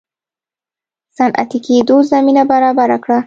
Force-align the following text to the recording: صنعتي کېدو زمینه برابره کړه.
صنعتي 1.17 1.59
کېدو 1.65 1.97
زمینه 2.11 2.43
برابره 2.51 2.97
کړه. 3.03 3.17